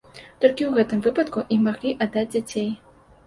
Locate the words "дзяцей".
2.33-2.69